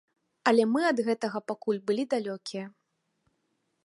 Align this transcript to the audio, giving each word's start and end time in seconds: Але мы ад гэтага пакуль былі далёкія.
Але 0.51 0.63
мы 0.69 0.81
ад 0.91 1.01
гэтага 1.09 1.41
пакуль 1.51 1.79
былі 1.89 2.03
далёкія. 2.13 2.65